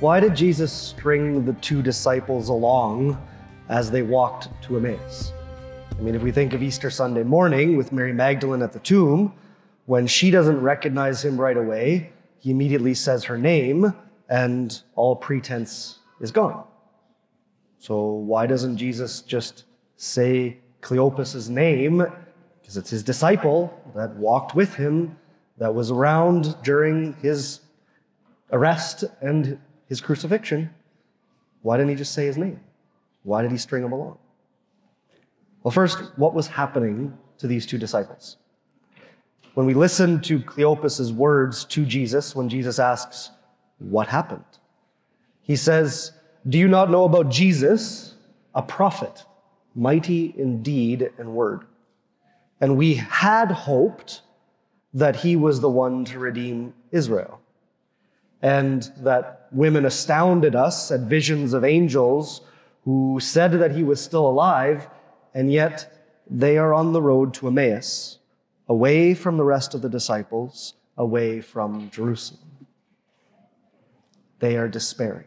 Why 0.00 0.18
did 0.18 0.34
Jesus 0.34 0.72
string 0.72 1.44
the 1.44 1.52
two 1.54 1.80
disciples 1.80 2.48
along 2.48 3.16
as 3.68 3.92
they 3.92 4.02
walked 4.02 4.48
to 4.64 4.76
Emmaus? 4.76 5.32
I 5.96 6.02
mean, 6.02 6.16
if 6.16 6.22
we 6.22 6.32
think 6.32 6.52
of 6.52 6.64
Easter 6.64 6.90
Sunday 6.90 7.22
morning 7.22 7.76
with 7.76 7.92
Mary 7.92 8.12
Magdalene 8.12 8.60
at 8.60 8.72
the 8.72 8.80
tomb, 8.80 9.32
when 9.86 10.08
she 10.08 10.32
doesn't 10.32 10.60
recognize 10.60 11.24
him 11.24 11.40
right 11.40 11.56
away, 11.56 12.12
he 12.40 12.50
immediately 12.50 12.92
says 12.92 13.22
her 13.24 13.38
name 13.38 13.94
and 14.28 14.82
all 14.96 15.14
pretense 15.14 16.00
is 16.20 16.32
gone. 16.32 16.64
So 17.78 18.04
why 18.04 18.46
doesn't 18.46 18.76
Jesus 18.76 19.22
just 19.22 19.64
say 19.96 20.58
Cleopas' 20.82 21.48
name? 21.48 22.04
Because 22.60 22.76
it's 22.76 22.90
his 22.90 23.04
disciple 23.04 23.80
that 23.94 24.16
walked 24.16 24.56
with 24.56 24.74
him, 24.74 25.16
that 25.58 25.72
was 25.72 25.92
around 25.92 26.56
during 26.64 27.12
his 27.22 27.60
arrest 28.50 29.04
and 29.20 29.56
his 29.88 30.00
crucifixion. 30.00 30.70
Why 31.62 31.76
didn't 31.76 31.90
he 31.90 31.96
just 31.96 32.12
say 32.12 32.26
his 32.26 32.36
name? 32.36 32.60
Why 33.22 33.42
did 33.42 33.50
he 33.50 33.58
string 33.58 33.82
him 33.82 33.92
along? 33.92 34.18
Well, 35.62 35.72
first, 35.72 35.98
what 36.16 36.34
was 36.34 36.46
happening 36.48 37.16
to 37.38 37.46
these 37.46 37.64
two 37.64 37.78
disciples? 37.78 38.36
When 39.54 39.66
we 39.66 39.74
listen 39.74 40.20
to 40.22 40.40
Cleopas' 40.40 41.12
words 41.12 41.64
to 41.66 41.86
Jesus, 41.86 42.34
when 42.34 42.48
Jesus 42.48 42.78
asks, 42.78 43.30
What 43.78 44.08
happened? 44.08 44.44
He 45.40 45.56
says, 45.56 46.12
Do 46.48 46.58
you 46.58 46.68
not 46.68 46.90
know 46.90 47.04
about 47.04 47.30
Jesus, 47.30 48.14
a 48.54 48.62
prophet, 48.62 49.24
mighty 49.74 50.34
in 50.36 50.62
deed 50.62 51.10
and 51.18 51.34
word? 51.34 51.64
And 52.60 52.76
we 52.76 52.94
had 52.94 53.50
hoped 53.50 54.22
that 54.92 55.16
he 55.16 55.36
was 55.36 55.60
the 55.60 55.70
one 55.70 56.04
to 56.06 56.18
redeem 56.18 56.74
Israel. 56.90 57.40
And 58.42 58.90
that 58.98 59.43
women 59.54 59.84
astounded 59.84 60.54
us 60.54 60.90
at 60.90 61.00
visions 61.00 61.52
of 61.52 61.64
angels 61.64 62.40
who 62.84 63.18
said 63.20 63.52
that 63.52 63.72
he 63.72 63.82
was 63.82 64.00
still 64.00 64.26
alive 64.26 64.88
and 65.32 65.52
yet 65.52 65.94
they 66.30 66.58
are 66.58 66.72
on 66.72 66.92
the 66.92 67.02
road 67.02 67.34
to 67.34 67.48
Emmaus, 67.48 68.18
away 68.68 69.14
from 69.14 69.36
the 69.36 69.44
rest 69.44 69.74
of 69.74 69.82
the 69.82 69.88
disciples, 69.88 70.74
away 70.96 71.40
from 71.40 71.90
Jerusalem. 71.90 72.40
They 74.38 74.56
are 74.56 74.68
despairing. 74.68 75.26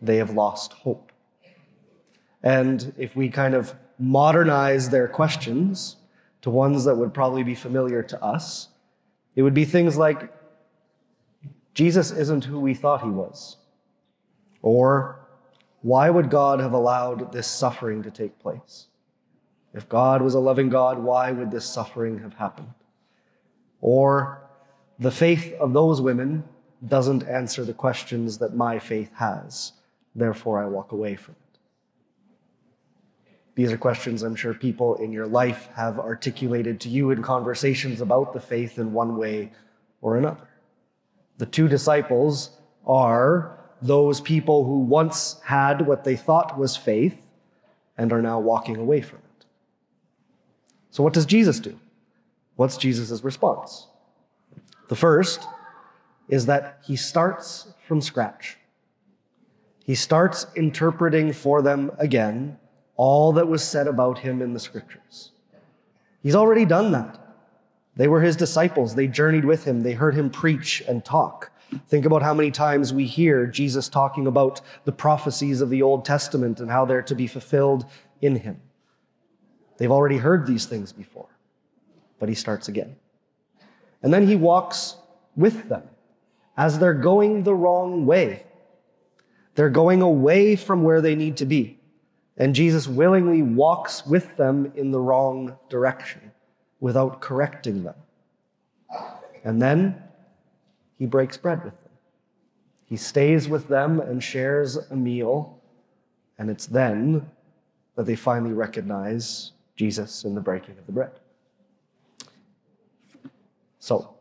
They 0.00 0.16
have 0.16 0.30
lost 0.30 0.72
hope. 0.72 1.12
And 2.42 2.92
if 2.98 3.16
we 3.16 3.28
kind 3.30 3.54
of 3.54 3.74
modernize 3.98 4.90
their 4.90 5.08
questions 5.08 5.96
to 6.42 6.50
ones 6.50 6.84
that 6.84 6.96
would 6.96 7.14
probably 7.14 7.42
be 7.42 7.54
familiar 7.54 8.02
to 8.02 8.22
us, 8.22 8.68
it 9.34 9.42
would 9.42 9.54
be 9.54 9.64
things 9.64 9.96
like 9.96 10.32
Jesus 11.74 12.12
isn't 12.12 12.44
who 12.44 12.60
we 12.60 12.72
thought 12.72 13.02
he 13.02 13.10
was. 13.10 13.56
Or 14.62 15.20
why 15.82 16.08
would 16.08 16.30
God 16.30 16.60
have 16.60 16.72
allowed 16.72 17.32
this 17.32 17.46
suffering 17.46 18.02
to 18.04 18.10
take 18.10 18.38
place? 18.38 18.86
If 19.74 19.88
God 19.88 20.22
was 20.22 20.34
a 20.34 20.40
loving 20.40 20.68
God, 20.68 20.98
why 20.98 21.32
would 21.32 21.50
this 21.50 21.66
suffering 21.66 22.20
have 22.20 22.34
happened? 22.34 22.72
Or 23.80 24.48
the 24.98 25.10
faith 25.10 25.52
of 25.60 25.72
those 25.72 26.00
women 26.00 26.44
doesn't 26.86 27.24
answer 27.24 27.64
the 27.64 27.74
questions 27.74 28.38
that 28.38 28.54
my 28.54 28.78
faith 28.78 29.10
has. 29.16 29.72
Therefore, 30.14 30.62
I 30.62 30.66
walk 30.66 30.92
away 30.92 31.16
from 31.16 31.34
it. 31.34 31.58
These 33.56 33.72
are 33.72 33.76
questions 33.76 34.22
I'm 34.22 34.36
sure 34.36 34.54
people 34.54 34.96
in 34.96 35.12
your 35.12 35.26
life 35.26 35.68
have 35.74 35.98
articulated 35.98 36.80
to 36.80 36.88
you 36.88 37.10
in 37.10 37.22
conversations 37.22 38.00
about 38.00 38.32
the 38.32 38.40
faith 38.40 38.78
in 38.78 38.92
one 38.92 39.16
way 39.16 39.52
or 40.00 40.16
another. 40.16 40.48
The 41.38 41.46
two 41.46 41.68
disciples 41.68 42.50
are 42.86 43.58
those 43.82 44.20
people 44.20 44.64
who 44.64 44.78
once 44.78 45.40
had 45.44 45.86
what 45.86 46.04
they 46.04 46.16
thought 46.16 46.58
was 46.58 46.76
faith 46.76 47.20
and 47.98 48.12
are 48.12 48.22
now 48.22 48.38
walking 48.38 48.76
away 48.76 49.00
from 49.00 49.18
it. 49.18 49.46
So, 50.90 51.02
what 51.02 51.12
does 51.12 51.26
Jesus 51.26 51.60
do? 51.60 51.78
What's 52.56 52.76
Jesus' 52.76 53.22
response? 53.24 53.88
The 54.88 54.96
first 54.96 55.46
is 56.28 56.46
that 56.46 56.80
he 56.84 56.96
starts 56.96 57.72
from 57.86 58.00
scratch. 58.00 58.56
He 59.84 59.94
starts 59.94 60.46
interpreting 60.54 61.32
for 61.32 61.62
them 61.62 61.90
again 61.98 62.58
all 62.96 63.32
that 63.32 63.48
was 63.48 63.62
said 63.62 63.86
about 63.86 64.18
him 64.18 64.40
in 64.40 64.54
the 64.54 64.60
scriptures. 64.60 65.32
He's 66.22 66.34
already 66.34 66.64
done 66.64 66.92
that. 66.92 67.18
They 67.96 68.08
were 68.08 68.20
his 68.20 68.36
disciples. 68.36 68.94
They 68.94 69.06
journeyed 69.06 69.44
with 69.44 69.64
him. 69.64 69.82
They 69.82 69.92
heard 69.92 70.14
him 70.14 70.30
preach 70.30 70.82
and 70.88 71.04
talk. 71.04 71.52
Think 71.88 72.04
about 72.04 72.22
how 72.22 72.34
many 72.34 72.50
times 72.50 72.92
we 72.92 73.06
hear 73.06 73.46
Jesus 73.46 73.88
talking 73.88 74.26
about 74.26 74.60
the 74.84 74.92
prophecies 74.92 75.60
of 75.60 75.70
the 75.70 75.82
Old 75.82 76.04
Testament 76.04 76.60
and 76.60 76.70
how 76.70 76.84
they're 76.84 77.02
to 77.02 77.14
be 77.14 77.26
fulfilled 77.26 77.86
in 78.20 78.36
him. 78.36 78.60
They've 79.78 79.90
already 79.90 80.18
heard 80.18 80.46
these 80.46 80.66
things 80.66 80.92
before. 80.92 81.28
But 82.18 82.28
he 82.28 82.34
starts 82.34 82.68
again. 82.68 82.96
And 84.02 84.12
then 84.12 84.26
he 84.26 84.36
walks 84.36 84.96
with 85.36 85.68
them 85.68 85.82
as 86.56 86.78
they're 86.78 86.94
going 86.94 87.42
the 87.42 87.54
wrong 87.54 88.06
way. 88.06 88.44
They're 89.54 89.70
going 89.70 90.02
away 90.02 90.56
from 90.56 90.82
where 90.82 91.00
they 91.00 91.14
need 91.14 91.36
to 91.38 91.46
be. 91.46 91.78
And 92.36 92.54
Jesus 92.54 92.86
willingly 92.88 93.42
walks 93.42 94.04
with 94.04 94.36
them 94.36 94.72
in 94.74 94.90
the 94.90 95.00
wrong 95.00 95.56
direction 95.68 96.32
without 96.84 97.18
correcting 97.18 97.82
them. 97.82 97.94
And 99.42 99.62
then 99.62 100.02
he 100.98 101.06
breaks 101.06 101.34
bread 101.38 101.64
with 101.64 101.72
them. 101.82 101.92
He 102.84 102.98
stays 102.98 103.48
with 103.48 103.68
them 103.68 104.00
and 104.00 104.22
shares 104.22 104.76
a 104.76 104.94
meal. 104.94 105.62
And 106.36 106.50
it's 106.50 106.66
then 106.66 107.30
that 107.96 108.04
they 108.04 108.14
finally 108.14 108.52
recognize 108.52 109.52
Jesus 109.76 110.24
in 110.24 110.34
the 110.34 110.42
breaking 110.42 110.76
of 110.78 110.84
the 110.84 110.92
bread. 110.92 111.12
So, 113.78 114.16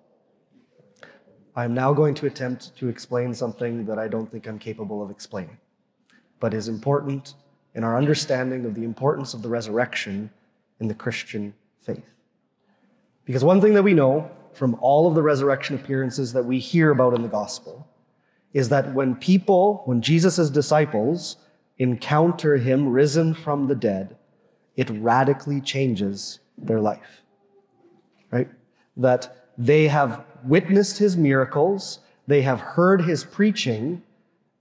I'm 1.57 1.73
now 1.73 1.91
going 1.91 2.15
to 2.15 2.27
attempt 2.27 2.77
to 2.77 2.87
explain 2.87 3.33
something 3.33 3.85
that 3.87 3.99
I 3.99 4.07
don't 4.07 4.31
think 4.31 4.47
I'm 4.47 4.57
capable 4.57 5.03
of 5.03 5.11
explaining, 5.11 5.57
but 6.39 6.53
is 6.53 6.69
important 6.69 7.33
in 7.75 7.83
our 7.83 7.97
understanding 7.97 8.63
of 8.63 8.73
the 8.73 8.85
importance 8.85 9.33
of 9.33 9.41
the 9.41 9.49
resurrection 9.49 10.29
in 10.79 10.87
the 10.87 10.95
Christian 10.95 11.53
faith. 11.81 12.05
Because 13.25 13.43
one 13.43 13.61
thing 13.61 13.73
that 13.73 13.83
we 13.83 13.93
know 13.93 14.29
from 14.53 14.77
all 14.81 15.07
of 15.07 15.15
the 15.15 15.21
resurrection 15.21 15.75
appearances 15.75 16.33
that 16.33 16.45
we 16.45 16.59
hear 16.59 16.91
about 16.91 17.15
in 17.15 17.21
the 17.21 17.27
gospel 17.27 17.87
is 18.53 18.69
that 18.69 18.93
when 18.93 19.15
people, 19.15 19.81
when 19.85 20.01
Jesus' 20.01 20.49
disciples 20.49 21.37
encounter 21.77 22.57
him 22.57 22.87
risen 22.87 23.33
from 23.33 23.67
the 23.67 23.75
dead, 23.75 24.15
it 24.75 24.89
radically 24.89 25.59
changes 25.59 26.39
their 26.57 26.79
life. 26.79 27.21
Right? 28.31 28.49
That 28.97 29.49
they 29.57 29.87
have 29.87 30.23
witnessed 30.43 30.97
his 30.97 31.17
miracles, 31.17 31.99
they 32.27 32.41
have 32.41 32.59
heard 32.59 33.01
his 33.01 33.23
preaching, 33.23 34.03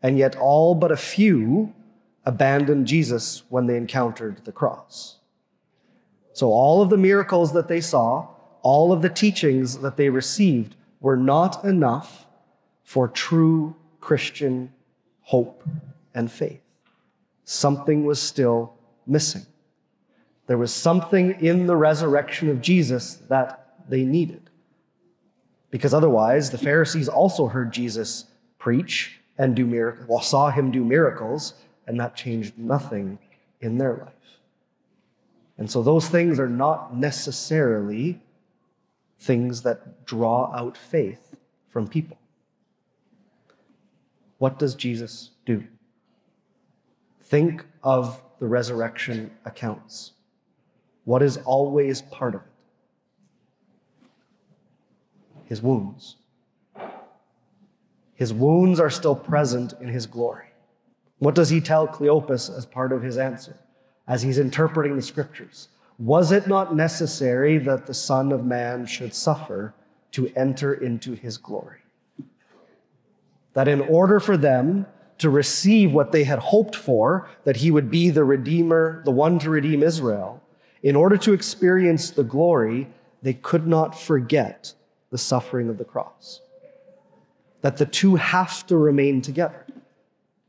and 0.02 0.18
yet 0.18 0.36
all 0.36 0.74
but 0.74 0.90
a 0.90 0.96
few 0.96 1.74
abandoned 2.24 2.86
Jesus 2.86 3.42
when 3.48 3.66
they 3.66 3.76
encountered 3.76 4.44
the 4.44 4.52
cross. 4.52 5.18
So 6.32 6.50
all 6.50 6.80
of 6.80 6.88
the 6.88 6.96
miracles 6.96 7.52
that 7.52 7.68
they 7.68 7.80
saw, 7.80 8.28
all 8.62 8.92
of 8.92 9.02
the 9.02 9.08
teachings 9.08 9.78
that 9.78 9.96
they 9.96 10.08
received 10.08 10.76
were 11.00 11.16
not 11.16 11.64
enough 11.64 12.26
for 12.84 13.08
true 13.08 13.74
Christian 14.00 14.72
hope 15.22 15.62
and 16.14 16.30
faith. 16.30 16.60
Something 17.44 18.04
was 18.04 18.20
still 18.20 18.74
missing. 19.06 19.46
There 20.46 20.58
was 20.58 20.72
something 20.72 21.40
in 21.40 21.66
the 21.66 21.76
resurrection 21.76 22.48
of 22.48 22.60
Jesus 22.60 23.14
that 23.28 23.74
they 23.88 24.04
needed. 24.04 24.50
Because 25.70 25.94
otherwise, 25.94 26.50
the 26.50 26.58
Pharisees 26.58 27.08
also 27.08 27.46
heard 27.46 27.72
Jesus 27.72 28.26
preach 28.58 29.18
and 29.38 29.56
do 29.56 29.64
miracles, 29.66 30.06
well, 30.08 30.20
saw 30.20 30.50
him 30.50 30.70
do 30.70 30.84
miracles, 30.84 31.54
and 31.86 31.98
that 31.98 32.14
changed 32.14 32.58
nothing 32.58 33.18
in 33.60 33.78
their 33.78 33.94
life. 33.94 34.38
And 35.56 35.70
so 35.70 35.82
those 35.82 36.08
things 36.08 36.38
are 36.38 36.48
not 36.48 36.94
necessarily 36.94 38.20
things 39.22 39.62
that 39.62 40.04
draw 40.04 40.52
out 40.54 40.76
faith 40.76 41.36
from 41.70 41.86
people. 41.86 42.18
What 44.38 44.58
does 44.58 44.74
Jesus 44.74 45.30
do? 45.46 45.62
Think 47.22 47.64
of 47.84 48.20
the 48.40 48.46
resurrection 48.46 49.30
accounts. 49.44 50.12
What 51.04 51.22
is 51.22 51.36
always 51.38 52.02
part 52.02 52.34
of 52.34 52.40
it? 52.40 52.46
His 55.44 55.62
wounds. 55.62 56.16
His 58.14 58.34
wounds 58.34 58.80
are 58.80 58.90
still 58.90 59.16
present 59.16 59.74
in 59.80 59.88
his 59.88 60.06
glory. 60.06 60.46
What 61.18 61.36
does 61.36 61.50
he 61.50 61.60
tell 61.60 61.86
Cleopas 61.86 62.56
as 62.56 62.66
part 62.66 62.92
of 62.92 63.02
his 63.02 63.16
answer 63.16 63.56
as 64.08 64.22
he's 64.22 64.38
interpreting 64.38 64.96
the 64.96 65.02
scriptures? 65.02 65.68
Was 66.02 66.32
it 66.32 66.48
not 66.48 66.74
necessary 66.74 67.58
that 67.58 67.86
the 67.86 67.94
Son 67.94 68.32
of 68.32 68.44
Man 68.44 68.86
should 68.86 69.14
suffer 69.14 69.72
to 70.10 70.32
enter 70.34 70.74
into 70.74 71.12
his 71.12 71.38
glory? 71.38 71.82
that 73.54 73.68
in 73.68 73.80
order 73.82 74.18
for 74.18 74.36
them 74.36 74.86
to 75.18 75.30
receive 75.30 75.92
what 75.92 76.12
they 76.12 76.24
had 76.24 76.38
hoped 76.38 76.74
for, 76.74 77.28
that 77.44 77.56
he 77.56 77.70
would 77.70 77.90
be 77.90 78.10
the 78.10 78.24
Redeemer, 78.24 79.02
the 79.04 79.10
one 79.10 79.38
to 79.38 79.50
redeem 79.50 79.82
Israel, 79.82 80.42
in 80.82 80.96
order 80.96 81.16
to 81.18 81.32
experience 81.32 82.10
the 82.10 82.24
glory, 82.24 82.88
they 83.22 83.34
could 83.34 83.66
not 83.66 83.98
forget 83.98 84.74
the 85.10 85.18
suffering 85.18 85.68
of 85.68 85.78
the 85.78 85.84
cross. 85.84 86.40
That 87.60 87.76
the 87.76 87.86
two 87.86 88.16
have 88.16 88.66
to 88.66 88.76
remain 88.76 89.22
together. 89.22 89.64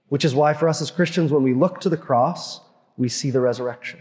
Which 0.10 0.26
is 0.26 0.34
why, 0.34 0.54
for 0.54 0.68
us 0.68 0.82
as 0.82 0.90
Christians, 0.90 1.32
when 1.32 1.44
we 1.44 1.54
look 1.54 1.80
to 1.82 1.90
the 1.90 1.98
cross, 1.98 2.62
we 2.98 3.10
see 3.10 3.30
the 3.30 3.42
resurrection. 3.42 4.00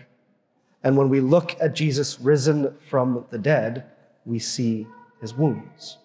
And 0.85 0.97
when 0.97 1.09
we 1.09 1.21
look 1.21 1.57
at 1.61 1.75
Jesus 1.75 2.21
risen 2.21 2.77
from 2.89 3.25
the 3.31 3.39
dead, 3.39 3.85
we 4.25 4.39
see 4.39 4.87
his 5.21 5.35
wounds. 5.35 5.99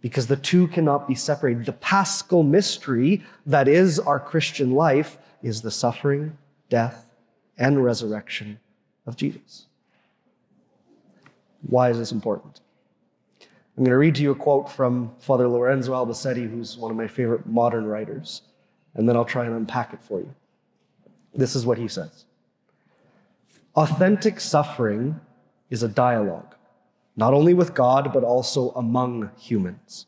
Because 0.00 0.26
the 0.26 0.36
two 0.36 0.68
cannot 0.68 1.08
be 1.08 1.14
separated. 1.14 1.64
The 1.64 1.72
paschal 1.72 2.42
mystery 2.42 3.22
that 3.46 3.68
is 3.68 3.98
our 3.98 4.20
Christian 4.20 4.72
life 4.72 5.16
is 5.42 5.62
the 5.62 5.70
suffering, 5.70 6.36
death, 6.68 7.06
and 7.56 7.84
resurrection 7.84 8.58
of 9.06 9.16
Jesus. 9.16 9.66
Why 11.62 11.90
is 11.90 11.98
this 11.98 12.12
important? 12.12 12.60
I'm 13.76 13.82
going 13.82 13.90
to 13.90 13.98
read 13.98 14.14
to 14.16 14.22
you 14.22 14.30
a 14.30 14.36
quote 14.36 14.70
from 14.70 15.12
Father 15.18 15.48
Lorenzo 15.48 15.92
Albacete, 15.92 16.48
who's 16.48 16.76
one 16.76 16.90
of 16.90 16.96
my 16.96 17.08
favorite 17.08 17.46
modern 17.46 17.86
writers, 17.86 18.42
and 18.94 19.08
then 19.08 19.16
I'll 19.16 19.24
try 19.24 19.46
and 19.46 19.54
unpack 19.54 19.92
it 19.92 20.02
for 20.02 20.20
you. 20.20 20.32
This 21.34 21.56
is 21.56 21.66
what 21.66 21.78
he 21.78 21.88
says 21.88 22.24
Authentic 23.76 24.38
suffering 24.38 25.20
is 25.68 25.82
a 25.82 25.88
dialogue, 25.88 26.54
not 27.16 27.34
only 27.34 27.54
with 27.54 27.74
God, 27.74 28.12
but 28.12 28.22
also 28.22 28.70
among 28.70 29.30
humans. 29.36 30.06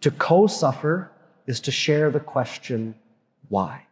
To 0.00 0.10
co 0.10 0.48
suffer 0.48 1.12
is 1.46 1.60
to 1.60 1.70
share 1.70 2.10
the 2.10 2.18
question, 2.18 2.96
why? 3.48 3.86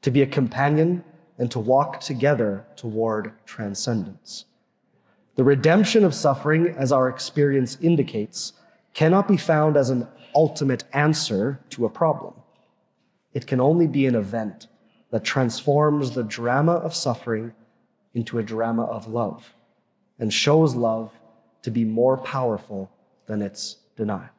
To 0.00 0.10
be 0.10 0.22
a 0.22 0.26
companion 0.26 1.04
and 1.36 1.50
to 1.50 1.58
walk 1.58 2.00
together 2.00 2.64
toward 2.76 3.32
transcendence. 3.44 4.46
The 5.34 5.44
redemption 5.44 6.02
of 6.02 6.14
suffering, 6.14 6.68
as 6.68 6.92
our 6.92 7.10
experience 7.10 7.76
indicates, 7.82 8.54
cannot 8.94 9.28
be 9.28 9.36
found 9.36 9.76
as 9.76 9.90
an 9.90 10.08
ultimate 10.34 10.84
answer 10.94 11.60
to 11.70 11.84
a 11.84 11.90
problem. 11.90 12.34
It 13.34 13.46
can 13.46 13.60
only 13.60 13.86
be 13.86 14.06
an 14.06 14.14
event 14.14 14.68
that 15.10 15.24
transforms 15.24 16.12
the 16.12 16.22
drama 16.22 16.72
of 16.72 16.94
suffering 16.94 17.52
into 18.14 18.38
a 18.38 18.42
drama 18.42 18.84
of 18.84 19.08
love 19.08 19.54
and 20.18 20.32
shows 20.32 20.74
love 20.74 21.12
to 21.62 21.70
be 21.70 21.84
more 21.84 22.16
powerful 22.16 22.90
than 23.26 23.42
its 23.42 23.76
denial. 23.96 24.30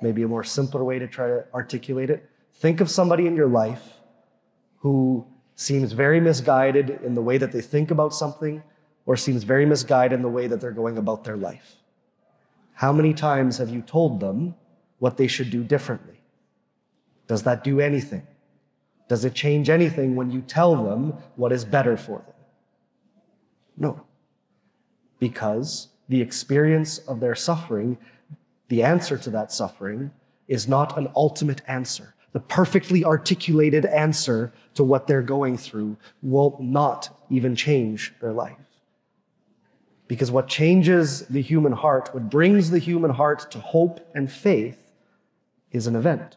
Maybe 0.00 0.22
a 0.22 0.28
more 0.28 0.44
simpler 0.44 0.84
way 0.84 0.98
to 0.98 1.08
try 1.08 1.26
to 1.28 1.44
articulate 1.54 2.10
it. 2.10 2.28
Think 2.54 2.80
of 2.80 2.90
somebody 2.90 3.26
in 3.26 3.36
your 3.36 3.48
life 3.48 3.94
who 4.78 5.26
seems 5.54 5.92
very 5.92 6.20
misguided 6.20 7.00
in 7.02 7.14
the 7.14 7.22
way 7.22 7.36
that 7.38 7.52
they 7.52 7.60
think 7.60 7.90
about 7.90 8.14
something 8.14 8.62
or 9.06 9.16
seems 9.16 9.42
very 9.42 9.66
misguided 9.66 10.16
in 10.16 10.22
the 10.22 10.28
way 10.28 10.46
that 10.46 10.60
they're 10.60 10.70
going 10.70 10.98
about 10.98 11.24
their 11.24 11.36
life. 11.36 11.76
How 12.74 12.92
many 12.92 13.12
times 13.12 13.58
have 13.58 13.70
you 13.70 13.82
told 13.82 14.20
them 14.20 14.54
what 14.98 15.16
they 15.16 15.26
should 15.26 15.50
do 15.50 15.64
differently? 15.64 16.20
Does 17.26 17.42
that 17.42 17.64
do 17.64 17.80
anything? 17.80 18.26
Does 19.08 19.24
it 19.24 19.34
change 19.34 19.70
anything 19.70 20.16
when 20.16 20.30
you 20.30 20.42
tell 20.42 20.84
them 20.84 21.14
what 21.36 21.52
is 21.52 21.64
better 21.64 21.96
for 21.96 22.18
them? 22.18 22.34
No. 23.76 24.00
Because 25.18 25.88
the 26.08 26.20
experience 26.20 26.98
of 26.98 27.20
their 27.20 27.34
suffering, 27.34 27.98
the 28.68 28.82
answer 28.82 29.16
to 29.18 29.30
that 29.30 29.50
suffering, 29.50 30.10
is 30.46 30.68
not 30.68 30.96
an 30.96 31.08
ultimate 31.16 31.62
answer 31.66 32.14
the 32.32 32.40
perfectly 32.40 33.04
articulated 33.04 33.84
answer 33.86 34.52
to 34.74 34.84
what 34.84 35.06
they're 35.06 35.22
going 35.22 35.56
through 35.56 35.96
will 36.22 36.56
not 36.60 37.24
even 37.30 37.56
change 37.56 38.14
their 38.20 38.32
life. 38.32 38.56
Because 40.06 40.30
what 40.30 40.48
changes 40.48 41.20
the 41.26 41.42
human 41.42 41.72
heart, 41.72 42.10
what 42.12 42.30
brings 42.30 42.70
the 42.70 42.78
human 42.78 43.10
heart 43.10 43.50
to 43.50 43.58
hope 43.58 44.00
and 44.14 44.30
faith, 44.30 44.92
is 45.70 45.86
an 45.86 45.96
event 45.96 46.36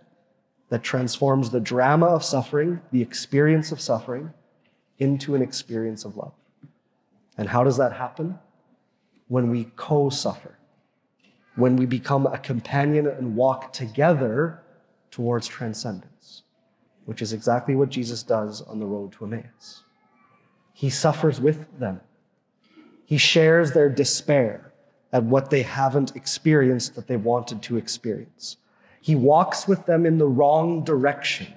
that 0.71 0.81
transforms 0.81 1.49
the 1.49 1.59
drama 1.59 2.05
of 2.05 2.23
suffering, 2.23 2.79
the 2.93 3.01
experience 3.01 3.73
of 3.73 3.81
suffering, 3.81 4.31
into 4.99 5.35
an 5.35 5.41
experience 5.41 6.05
of 6.05 6.15
love. 6.15 6.31
And 7.37 7.49
how 7.49 7.65
does 7.65 7.75
that 7.75 7.91
happen? 7.91 8.39
When 9.27 9.49
we 9.49 9.65
co 9.75 10.09
suffer, 10.09 10.57
when 11.57 11.75
we 11.75 11.85
become 11.85 12.25
a 12.25 12.37
companion 12.37 13.05
and 13.05 13.35
walk 13.35 13.73
together 13.73 14.63
towards 15.11 15.45
transcendence, 15.45 16.43
which 17.03 17.21
is 17.21 17.33
exactly 17.33 17.75
what 17.75 17.89
Jesus 17.89 18.23
does 18.23 18.61
on 18.61 18.79
the 18.79 18.85
road 18.85 19.11
to 19.13 19.25
Emmaus. 19.25 19.83
He 20.71 20.89
suffers 20.89 21.41
with 21.41 21.79
them. 21.79 21.99
He 23.03 23.17
shares 23.17 23.73
their 23.73 23.89
despair 23.89 24.71
at 25.11 25.23
what 25.23 25.49
they 25.49 25.63
haven't 25.63 26.15
experienced 26.15 26.95
that 26.95 27.07
they 27.07 27.17
wanted 27.17 27.61
to 27.63 27.75
experience. 27.75 28.55
He 29.01 29.15
walks 29.15 29.67
with 29.67 29.85
them 29.87 30.05
in 30.05 30.19
the 30.19 30.27
wrong 30.27 30.83
direction 30.83 31.47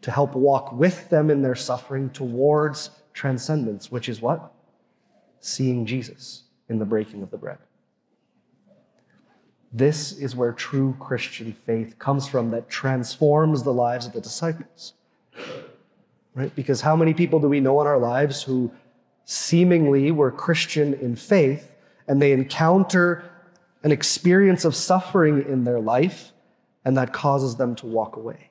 to 0.00 0.10
help 0.10 0.34
walk 0.34 0.72
with 0.72 1.10
them 1.10 1.30
in 1.30 1.42
their 1.42 1.54
suffering 1.54 2.10
towards 2.10 2.90
transcendence, 3.12 3.90
which 3.90 4.08
is 4.08 4.20
what? 4.20 4.52
Seeing 5.40 5.84
Jesus 5.84 6.44
in 6.68 6.78
the 6.78 6.84
breaking 6.84 7.22
of 7.22 7.30
the 7.30 7.36
bread. 7.36 7.58
This 9.72 10.12
is 10.12 10.34
where 10.34 10.52
true 10.52 10.96
Christian 10.98 11.52
faith 11.52 11.98
comes 11.98 12.26
from 12.26 12.50
that 12.52 12.68
transforms 12.70 13.62
the 13.62 13.72
lives 13.72 14.06
of 14.06 14.14
the 14.14 14.20
disciples. 14.20 14.94
Right? 16.34 16.54
Because 16.54 16.80
how 16.80 16.96
many 16.96 17.12
people 17.12 17.40
do 17.40 17.48
we 17.48 17.60
know 17.60 17.80
in 17.82 17.86
our 17.86 17.98
lives 17.98 18.42
who 18.42 18.72
seemingly 19.26 20.10
were 20.12 20.30
Christian 20.30 20.94
in 20.94 21.16
faith 21.16 21.74
and 22.08 22.22
they 22.22 22.32
encounter 22.32 23.24
an 23.86 23.92
experience 23.92 24.64
of 24.64 24.74
suffering 24.74 25.44
in 25.48 25.62
their 25.62 25.78
life 25.78 26.32
and 26.84 26.96
that 26.96 27.12
causes 27.12 27.54
them 27.54 27.76
to 27.76 27.86
walk 27.86 28.16
away? 28.16 28.50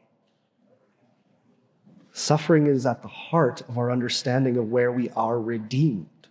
Suffering 2.13 2.67
is 2.67 2.85
at 2.85 3.01
the 3.01 3.09
heart 3.09 3.59
of 3.67 3.77
our 3.77 3.91
understanding 3.91 4.55
of 4.55 4.71
where 4.71 4.93
we 4.93 5.09
are 5.09 5.37
redeemed. 5.37 6.29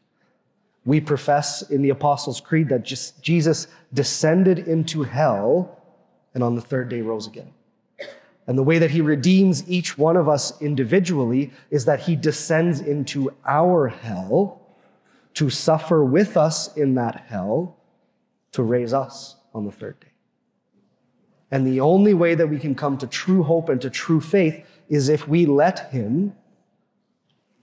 We 0.86 1.02
profess 1.02 1.60
in 1.60 1.82
the 1.82 1.90
Apostles' 1.90 2.40
Creed 2.40 2.70
that 2.70 2.82
Jesus 3.20 3.66
descended 3.92 4.60
into 4.60 5.02
hell 5.02 5.82
and 6.32 6.42
on 6.42 6.54
the 6.54 6.62
third 6.62 6.88
day 6.88 7.02
rose 7.02 7.26
again. 7.26 7.52
And 8.46 8.56
the 8.56 8.62
way 8.62 8.78
that 8.78 8.92
he 8.92 9.02
redeems 9.02 9.68
each 9.68 9.98
one 9.98 10.16
of 10.16 10.30
us 10.30 10.58
individually 10.62 11.52
is 11.70 11.84
that 11.84 12.00
he 12.00 12.16
descends 12.16 12.80
into 12.80 13.34
our 13.44 13.88
hell 13.88 14.62
to 15.34 15.50
suffer 15.50 16.02
with 16.02 16.38
us 16.38 16.74
in 16.74 16.94
that 16.94 17.26
hell 17.28 17.76
to 18.54 18.62
raise 18.62 18.94
us 18.94 19.36
on 19.52 19.64
the 19.64 19.72
third 19.72 19.98
day. 19.98 20.12
And 21.50 21.66
the 21.66 21.80
only 21.80 22.14
way 22.14 22.34
that 22.36 22.48
we 22.48 22.58
can 22.58 22.74
come 22.74 22.96
to 22.98 23.06
true 23.06 23.42
hope 23.42 23.68
and 23.68 23.80
to 23.80 23.90
true 23.90 24.20
faith 24.20 24.64
is 24.88 25.08
if 25.08 25.26
we 25.26 25.44
let 25.44 25.90
him 25.90 26.34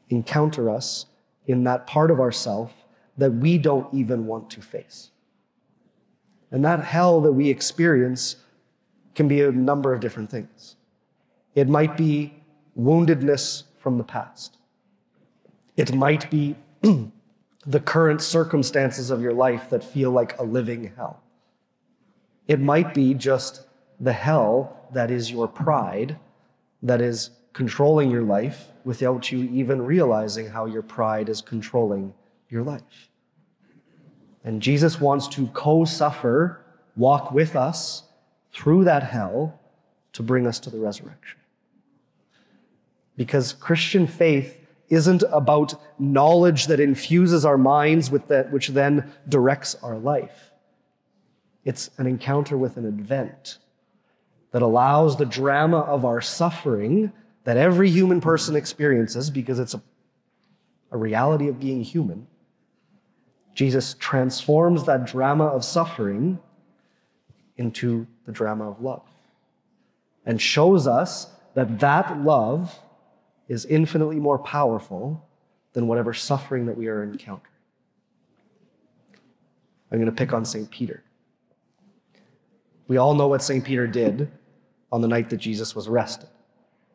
encounter 0.10 0.69
us 0.69 1.05
in 1.48 1.63
that 1.63 1.88
part 1.88 2.12
of 2.12 2.19
ourself 2.19 2.74
that 3.17 3.31
we 3.31 3.57
don't 3.57 3.93
even 3.93 4.25
want 4.25 4.50
to 4.50 4.62
face. 4.62 5.12
And 6.51 6.63
that 6.65 6.83
hell 6.83 7.21
that 7.21 7.31
we 7.31 7.50
experience 7.50 8.36
can 9.15 9.29
be 9.29 9.41
a 9.41 9.51
number 9.51 9.93
of 9.93 10.01
different 10.01 10.29
things. 10.29 10.75
It 11.55 11.69
might 11.69 11.95
be 11.95 12.33
woundedness 12.77 13.63
from 13.79 13.98
the 13.98 14.03
past. 14.03 14.57
It 15.77 15.93
might 15.93 16.29
be 16.29 16.57
the 17.65 17.80
current 17.80 18.22
circumstances 18.22 19.12
of 19.12 19.22
your 19.22 19.34
life 19.34 19.70
that 19.70 19.84
feel 19.84 20.12
like 20.12 20.38
a 20.39 20.44
living 20.44 20.94
hell. 20.96 21.22
It 22.48 22.60
might 22.60 22.94
be 22.94 23.13
just 23.13 23.68
the 24.00 24.13
hell 24.13 24.88
that 24.94 25.12
is 25.12 25.32
your 25.32 25.48
pride 25.48 26.18
that 26.82 27.01
is 27.01 27.30
controlling 27.53 28.10
your 28.10 28.24
life 28.24 28.68
without 28.84 29.32
you 29.32 29.44
even 29.44 29.82
realizing 29.82 30.48
how 30.48 30.65
your 30.65 30.82
pride 30.82 31.30
is 31.30 31.41
controlling 31.41 32.13
your 32.50 32.63
life. 32.63 33.10
And 34.44 34.62
Jesus 34.62 35.00
wants 35.00 35.27
to 35.30 35.48
co 35.48 35.86
suffer, 35.86 36.62
walk 36.96 37.32
with 37.32 37.56
us 37.56 38.03
through 38.51 38.86
that 38.86 39.03
hell 39.03 39.60
to 40.13 40.24
bring 40.24 40.48
us 40.48 40.60
to 40.60 40.70
the 40.70 40.80
resurrection. 40.80 41.39
Because 43.15 43.53
Christian 43.53 44.08
faith 44.08 44.61
isn't 44.91 45.24
about 45.31 45.74
knowledge 45.98 46.67
that 46.67 46.79
infuses 46.79 47.45
our 47.45 47.57
minds 47.57 48.12
with 48.12 48.27
that, 48.27 48.51
which 48.51 48.67
then 48.67 49.12
directs 49.27 49.74
our 49.81 49.98
life. 49.98 50.51
It's 51.65 51.89
an 51.98 52.05
encounter 52.05 52.57
with 52.57 52.77
an 52.77 52.86
event 52.86 53.57
that 54.51 54.62
allows 54.62 55.17
the 55.17 55.25
drama 55.25 55.79
of 55.79 56.05
our 56.05 56.21
suffering 56.21 57.12
that 57.45 57.57
every 57.57 57.89
human 57.89 58.21
person 58.21 58.55
experiences 58.55 59.31
because 59.31 59.57
it's 59.57 59.74
a, 59.74 59.81
a 60.91 60.98
reality 60.98 61.48
of 61.48 61.60
being 61.60 61.83
human 61.83 62.27
Jesus 63.53 63.95
transforms 63.95 64.86
that 64.86 65.05
drama 65.05 65.45
of 65.45 65.65
suffering 65.65 66.39
into 67.57 68.07
the 68.25 68.31
drama 68.31 68.69
of 68.69 68.81
love 68.81 69.03
and 70.25 70.41
shows 70.41 70.88
us 70.88 71.27
that 71.53 71.79
that 71.79 72.17
love 72.19 72.79
is 73.51 73.65
infinitely 73.65 74.17
more 74.17 74.39
powerful 74.39 75.27
than 75.74 75.86
whatever 75.86 76.13
suffering 76.13 76.65
that 76.67 76.77
we 76.77 76.88
are 76.88 77.03
encountering. 77.03 77.51
I'm 79.91 79.98
going 79.98 80.05
to 80.05 80.15
pick 80.15 80.31
on 80.31 80.46
St. 80.46 80.72
Peter. 80.72 81.03
We 82.88 82.96
all 82.96 83.13
know 83.13 83.27
what 83.27 83.43
St. 83.43 83.62
Peter 83.62 83.88
did 83.88 84.31
on 84.89 85.01
the 85.01 85.08
night 85.10 85.29
that 85.31 85.38
Jesus 85.38 85.75
was 85.75 85.89
arrested. 85.89 86.29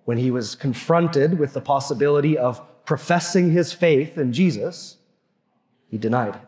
When 0.07 0.17
he 0.17 0.31
was 0.31 0.55
confronted 0.55 1.39
with 1.39 1.53
the 1.53 1.61
possibility 1.61 2.39
of 2.39 2.63
professing 2.87 3.53
his 3.53 3.75
faith 3.75 4.17
in 4.17 4.33
Jesus, 4.33 4.97
he 5.91 5.99
denied 5.99 6.37
it. 6.37 6.41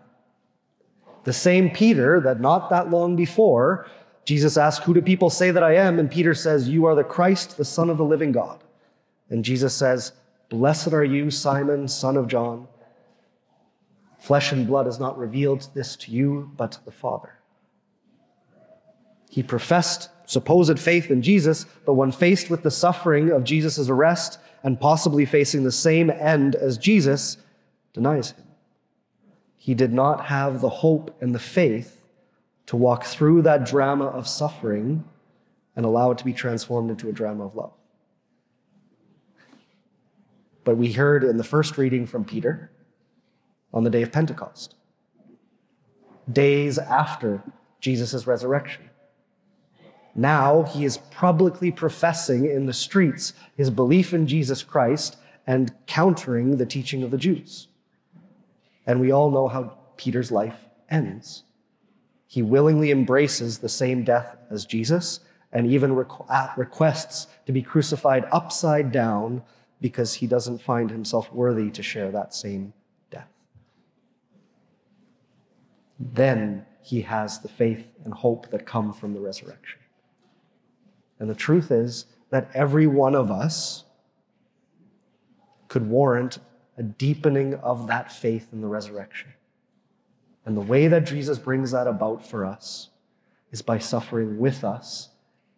The 1.24 1.34
same 1.34 1.68
Peter 1.68 2.18
that 2.20 2.40
not 2.40 2.70
that 2.70 2.88
long 2.88 3.14
before, 3.14 3.86
Jesus 4.24 4.56
asked, 4.56 4.84
Who 4.84 4.94
do 4.94 5.02
people 5.02 5.28
say 5.28 5.50
that 5.50 5.62
I 5.62 5.74
am? 5.74 5.98
And 5.98 6.10
Peter 6.10 6.32
says, 6.32 6.66
You 6.66 6.86
are 6.86 6.94
the 6.94 7.04
Christ, 7.04 7.58
the 7.58 7.64
Son 7.66 7.90
of 7.90 7.98
the 7.98 8.04
living 8.06 8.32
God. 8.32 8.64
And 9.30 9.44
Jesus 9.44 9.74
says, 9.74 10.12
Blessed 10.48 10.92
are 10.92 11.04
you, 11.04 11.30
Simon, 11.30 11.88
son 11.88 12.16
of 12.16 12.28
John. 12.28 12.68
Flesh 14.18 14.52
and 14.52 14.66
blood 14.66 14.86
has 14.86 14.98
not 14.98 15.18
revealed 15.18 15.68
this 15.74 15.94
to 15.96 16.10
you, 16.10 16.50
but 16.56 16.78
the 16.84 16.90
Father. 16.90 17.34
He 19.30 19.42
professed 19.42 20.10
supposed 20.26 20.78
faith 20.78 21.10
in 21.10 21.22
Jesus, 21.22 21.66
but 21.84 21.94
when 21.94 22.12
faced 22.12 22.50
with 22.50 22.62
the 22.62 22.70
suffering 22.70 23.30
of 23.30 23.44
Jesus' 23.44 23.88
arrest 23.88 24.38
and 24.62 24.80
possibly 24.80 25.24
facing 25.24 25.64
the 25.64 25.72
same 25.72 26.10
end 26.10 26.54
as 26.54 26.78
Jesus, 26.78 27.38
denies 27.92 28.32
him. 28.32 28.44
He 29.56 29.74
did 29.74 29.92
not 29.92 30.26
have 30.26 30.60
the 30.60 30.68
hope 30.68 31.16
and 31.20 31.34
the 31.34 31.38
faith 31.38 32.04
to 32.66 32.76
walk 32.76 33.04
through 33.04 33.42
that 33.42 33.64
drama 33.64 34.06
of 34.06 34.26
suffering 34.26 35.04
and 35.76 35.86
allow 35.86 36.10
it 36.10 36.18
to 36.18 36.24
be 36.24 36.32
transformed 36.32 36.90
into 36.90 37.08
a 37.08 37.12
drama 37.12 37.46
of 37.46 37.54
love. 37.54 37.72
But 40.68 40.76
we 40.76 40.92
heard 40.92 41.24
in 41.24 41.38
the 41.38 41.44
first 41.44 41.78
reading 41.78 42.06
from 42.06 42.26
Peter 42.26 42.70
on 43.72 43.84
the 43.84 43.88
day 43.88 44.02
of 44.02 44.12
Pentecost, 44.12 44.74
days 46.30 46.76
after 46.76 47.42
Jesus' 47.80 48.26
resurrection. 48.26 48.90
Now 50.14 50.64
he 50.64 50.84
is 50.84 50.98
publicly 50.98 51.72
professing 51.72 52.44
in 52.44 52.66
the 52.66 52.74
streets 52.74 53.32
his 53.56 53.70
belief 53.70 54.12
in 54.12 54.26
Jesus 54.26 54.62
Christ 54.62 55.16
and 55.46 55.72
countering 55.86 56.58
the 56.58 56.66
teaching 56.66 57.02
of 57.02 57.10
the 57.10 57.16
Jews. 57.16 57.68
And 58.86 59.00
we 59.00 59.10
all 59.10 59.30
know 59.30 59.48
how 59.48 59.78
Peter's 59.96 60.30
life 60.30 60.66
ends. 60.90 61.44
He 62.26 62.42
willingly 62.42 62.90
embraces 62.90 63.60
the 63.60 63.70
same 63.70 64.04
death 64.04 64.36
as 64.50 64.66
Jesus 64.66 65.20
and 65.50 65.66
even 65.66 65.98
uh, 66.28 66.48
requests 66.58 67.26
to 67.46 67.52
be 67.52 67.62
crucified 67.62 68.26
upside 68.30 68.92
down 68.92 69.42
because 69.80 70.14
he 70.14 70.26
doesn't 70.26 70.60
find 70.60 70.90
himself 70.90 71.32
worthy 71.32 71.70
to 71.70 71.82
share 71.82 72.10
that 72.10 72.34
same 72.34 72.72
death. 73.10 73.28
Then 75.98 76.66
he 76.82 77.02
has 77.02 77.40
the 77.40 77.48
faith 77.48 77.92
and 78.04 78.12
hope 78.12 78.50
that 78.50 78.66
come 78.66 78.92
from 78.92 79.14
the 79.14 79.20
resurrection. 79.20 79.80
And 81.18 81.28
the 81.28 81.34
truth 81.34 81.70
is 81.70 82.06
that 82.30 82.50
every 82.54 82.86
one 82.86 83.14
of 83.14 83.30
us 83.30 83.84
could 85.68 85.88
warrant 85.88 86.38
a 86.76 86.82
deepening 86.82 87.54
of 87.54 87.86
that 87.88 88.12
faith 88.12 88.48
in 88.52 88.60
the 88.60 88.68
resurrection. 88.68 89.32
And 90.44 90.56
the 90.56 90.62
way 90.62 90.88
that 90.88 91.04
Jesus 91.04 91.38
brings 91.38 91.72
that 91.72 91.86
about 91.86 92.24
for 92.24 92.44
us 92.44 92.88
is 93.50 93.60
by 93.62 93.78
suffering 93.78 94.38
with 94.38 94.64
us 94.64 95.10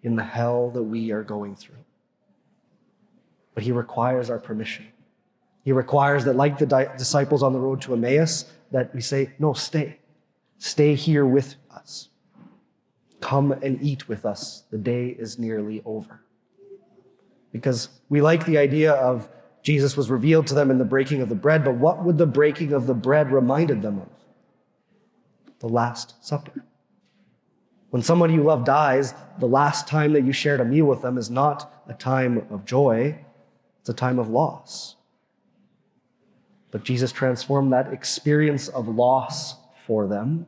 in 0.02 0.16
the 0.16 0.24
hell 0.24 0.70
that 0.70 0.82
we 0.82 1.12
are 1.12 1.22
going 1.22 1.54
through. 1.54 1.84
But 3.54 3.64
he 3.64 3.72
requires 3.72 4.30
our 4.30 4.38
permission. 4.38 4.86
He 5.64 5.72
requires 5.72 6.24
that, 6.24 6.36
like 6.36 6.58
the 6.58 6.66
di- 6.66 6.96
disciples 6.96 7.42
on 7.42 7.52
the 7.52 7.58
road 7.58 7.80
to 7.82 7.92
Emmaus, 7.92 8.50
that 8.70 8.94
we 8.94 9.00
say, 9.00 9.32
No, 9.38 9.52
stay. 9.52 9.98
Stay 10.58 10.94
here 10.94 11.26
with 11.26 11.56
us. 11.70 12.08
Come 13.20 13.52
and 13.52 13.82
eat 13.82 14.08
with 14.08 14.24
us. 14.24 14.64
The 14.70 14.78
day 14.78 15.08
is 15.08 15.38
nearly 15.38 15.82
over. 15.84 16.20
Because 17.52 17.88
we 18.08 18.20
like 18.20 18.46
the 18.46 18.58
idea 18.58 18.92
of 18.92 19.28
Jesus 19.62 19.96
was 19.96 20.10
revealed 20.10 20.46
to 20.48 20.54
them 20.54 20.70
in 20.70 20.78
the 20.78 20.84
breaking 20.84 21.20
of 21.20 21.28
the 21.28 21.34
bread, 21.34 21.64
but 21.64 21.74
what 21.74 22.04
would 22.04 22.16
the 22.16 22.26
breaking 22.26 22.72
of 22.72 22.86
the 22.86 22.94
bread 22.94 23.30
reminded 23.30 23.82
them 23.82 23.98
of? 23.98 24.08
The 25.58 25.68
Last 25.68 26.24
Supper. 26.24 26.64
When 27.90 28.02
someone 28.02 28.32
you 28.32 28.42
love 28.42 28.64
dies, 28.64 29.14
the 29.38 29.48
last 29.48 29.88
time 29.88 30.12
that 30.12 30.24
you 30.24 30.32
shared 30.32 30.60
a 30.60 30.64
meal 30.64 30.86
with 30.86 31.02
them 31.02 31.18
is 31.18 31.28
not 31.28 31.82
a 31.88 31.94
time 31.94 32.46
of 32.50 32.64
joy, 32.64 33.18
it's 33.80 33.88
a 33.88 33.94
time 33.94 34.18
of 34.18 34.28
loss. 34.28 34.96
But 36.70 36.84
Jesus 36.84 37.12
transformed 37.12 37.72
that 37.72 37.92
experience 37.92 38.68
of 38.68 38.88
loss 38.88 39.56
for 39.86 40.06
them 40.06 40.46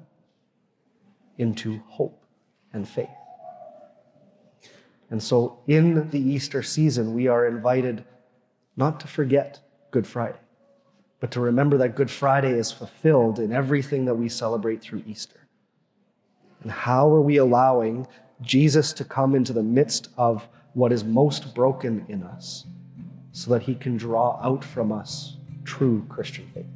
into 1.38 1.80
hope 1.88 2.22
and 2.72 2.88
faith. 2.88 3.08
And 5.10 5.22
so, 5.22 5.58
in 5.66 6.08
the 6.10 6.20
Easter 6.20 6.62
season, 6.62 7.12
we 7.14 7.26
are 7.26 7.46
invited 7.46 8.04
not 8.76 9.00
to 9.00 9.06
forget 9.06 9.60
Good 9.90 10.06
Friday, 10.06 10.38
but 11.20 11.30
to 11.32 11.40
remember 11.40 11.76
that 11.78 11.94
Good 11.94 12.10
Friday 12.10 12.52
is 12.52 12.72
fulfilled 12.72 13.38
in 13.38 13.52
everything 13.52 14.06
that 14.06 14.14
we 14.14 14.28
celebrate 14.28 14.80
through 14.80 15.02
Easter. 15.06 15.48
And 16.62 16.70
how 16.70 17.12
are 17.12 17.20
we 17.20 17.36
allowing 17.36 18.06
Jesus 18.40 18.92
to 18.94 19.04
come 19.04 19.34
into 19.34 19.52
the 19.52 19.62
midst 19.62 20.08
of 20.16 20.48
what 20.72 20.92
is 20.92 21.04
most 21.04 21.54
broken 21.54 22.06
in 22.08 22.22
us? 22.22 22.66
So 23.32 23.50
that 23.50 23.62
he 23.62 23.74
can 23.74 23.96
draw 23.96 24.38
out 24.42 24.62
from 24.62 24.92
us 24.92 25.36
true 25.64 26.04
Christian 26.08 26.50
faith. 26.54 26.66